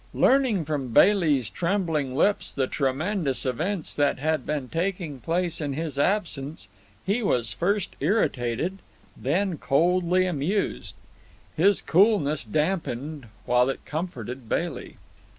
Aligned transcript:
Learning 0.15 0.65
from 0.65 0.87
Bailey's 0.87 1.47
trembling 1.47 2.15
lips 2.15 2.51
the 2.55 2.65
tremendous 2.65 3.45
events 3.45 3.93
that 3.95 4.17
had 4.17 4.47
been 4.47 4.67
taking 4.67 5.19
place 5.19 5.61
in 5.61 5.73
his 5.73 5.99
absence, 5.99 6.67
he 7.05 7.21
was 7.21 7.53
first 7.53 7.95
irritated, 7.99 8.79
then 9.15 9.59
coldly 9.59 10.25
amused. 10.25 10.95
His 11.55 11.83
coolness 11.83 12.43
dampened, 12.43 13.27
while 13.45 13.69
it 13.69 13.85
comforted, 13.85 14.49
Bailey. 14.49 14.97